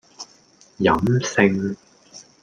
[0.79, 0.97] 飲
[1.37, 1.77] 勝